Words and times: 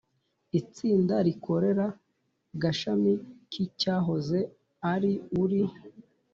itsinda 0.59 1.15
rikorera 1.27 1.87
gashami 2.61 3.13
k'icyahoze 3.51 4.39
ari 4.93 5.13
ur 5.41 5.51